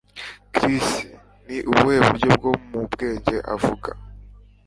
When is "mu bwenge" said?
2.69-3.35